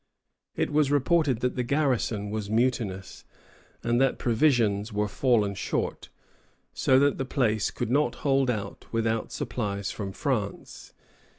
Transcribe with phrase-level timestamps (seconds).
[0.55, 3.23] It was reported that the garrison was mutinous,
[3.83, 6.09] and that provisions were fallen short,
[6.73, 10.93] so that the place could not hold out without supplies from France.